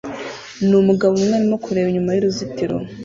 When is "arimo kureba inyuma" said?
1.37-2.11